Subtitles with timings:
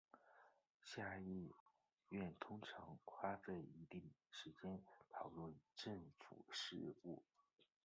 [0.81, 1.51] 下议
[2.09, 7.21] 院通常花费一定时间讨论政府事务。